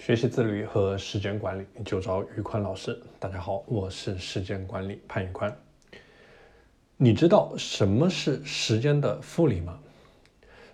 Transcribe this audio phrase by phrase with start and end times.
[0.00, 2.98] 学习自律和时间管理，就找宇宽老师。
[3.18, 5.54] 大家好，我是时间管理潘宇宽。
[6.96, 9.78] 你知道什么是时间的复利吗？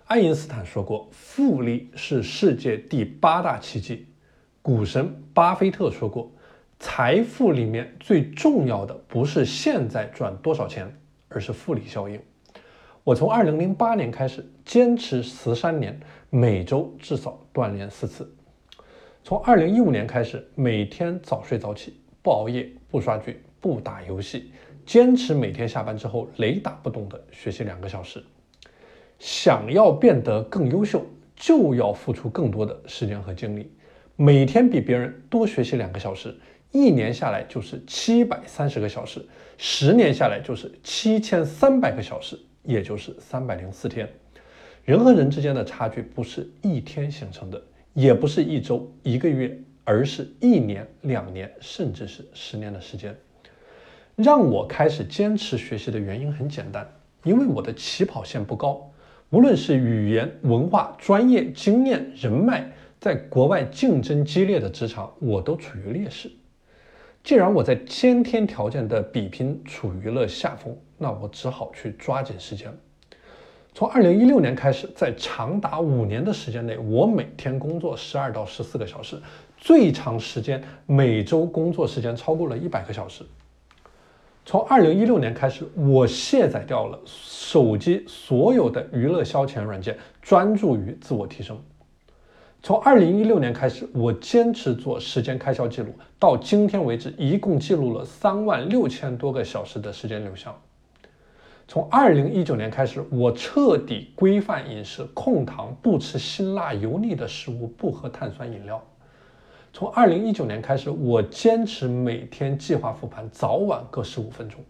[0.05, 4.07] 爱因斯坦说过，复利是世界第八大奇迹。
[4.61, 6.31] 股神巴菲特说过，
[6.79, 10.89] 财富里面最重要的不是现在赚多少钱，
[11.27, 12.17] 而是复利效应。
[13.03, 15.99] 我从二零零八年开始坚持十三年，
[16.29, 18.33] 每周至少锻炼四次。
[19.27, 24.53] 从二零一五年开始，每天早睡早起，不熬夜，不刷剧，不打游戏，
[24.85, 28.23] 坚持每天下班之后雷打不动的学习两个小时。
[29.19, 33.69] 想要变得更优秀，就要付出更多的时间和精力。
[34.15, 36.33] 每天比别人多学习两个小时，
[36.71, 39.21] 一年下来就是七百三十个小时，
[39.57, 44.09] 十年下来就是七千三百个小时，也就是三百零四天。
[44.85, 47.61] 人和人之间的差距不是一天形成的。
[47.97, 53.17] 也不是一周、一个月，而是一年、两年，甚至是十年的时间。
[54.15, 56.87] 让我开始坚持学习的原因很简单，
[57.23, 58.87] 因为我的起跑线不高，
[59.31, 66.29] 无论是语言、文化、专业、经验、人脉，在国外竞争激烈的职场，我都处于劣势。
[67.23, 72.71] 既然我在先天条件的比拼处于了下风，那我只好去抓紧时间。
[73.77, 79.21] 从二零一六年开始，在长达五年的时间内，我每天工作十二到十四个小时，
[79.55, 83.23] 最长时间每周工作时间超过了一百个小时。
[84.43, 91.55] 从二零一六年开始，我卸载掉了手机所有的娱乐消遣软件，专注于自我提升。
[92.63, 100.51] 从二零一六年开始，我坚持做时间开销记录，到今天为止，一共记录了三万六千多个小时的时间流向。
[101.69, 108.81] 从二零一九年开始，我彻底规范饮食，控糖，不吃辛辣油腻的食物，不喝碳酸饮料。
[109.73, 114.63] 从二零一九年开始，我坚持每天计划复盘，早晚各十五分钟。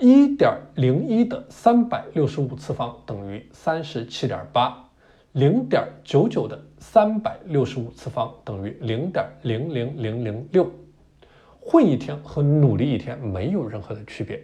[0.00, 4.86] 一点零一的三百六十五次方等于三十七点八，
[5.32, 10.70] 零点九九的三百六十五次方等于零点零零零零六。
[11.58, 14.42] 混一天和努力一天没有任何的区别。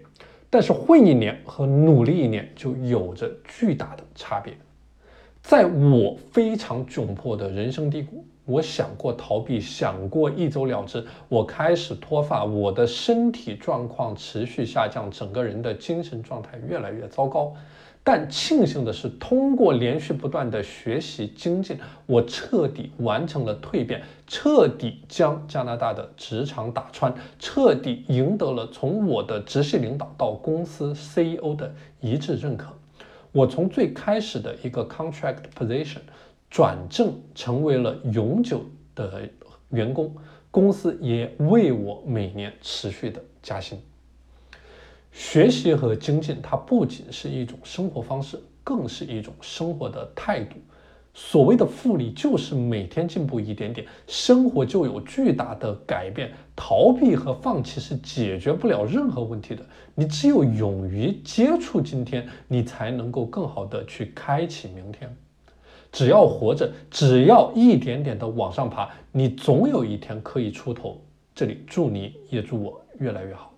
[0.48, 4.56] 但是混一年和努力一年就有着巨大的差别。
[5.42, 17.54] 在我非常窘迫的人生低谷，我想过逃避，想过一走了之，我开始脱发，我的身体状况持续下降，整个人的精神状态越来越糟糕。
[18.08, 32.72] 但庆幸的是，通过连续不断的学习精进，我彻底完成了蜕变，彻底将加拿大的职场打穿，彻底赢得了从我的直系领导到公司 CEO 的一致认可。
[33.32, 35.98] 我从最开始的一个 contract position
[36.48, 39.28] 转正成为了永久的
[39.70, 40.14] 员工，
[40.52, 43.76] 公司也为我每年持续的加薪。
[45.18, 50.56] 学习和精进，它不仅是一种生活方式，更是一种生活的态度。
[51.14, 56.30] 所谓的复利，就是每天进步一点点，生活就有巨大的改变。
[56.54, 59.64] 逃避和放弃是解决不了任何问题的。
[59.94, 65.10] 你只有勇于接触今天，你才能够更好的去开启明天。
[65.90, 71.00] 只要活着，只要一点点的往上爬，你总有一天可以出头。
[71.34, 73.55] 这里祝你也祝我越来越好。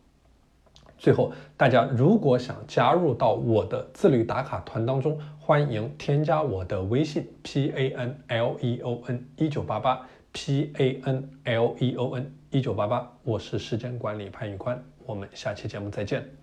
[0.98, 12.14] 最后，大家如果想加入到我的自律打卡团当中，欢迎添加我的微信 p a n l e o n 一九八八 p a n l e o
[12.16, 16.38] n 一九八八，我是时间管理潘宇宽，我们下期节目再见。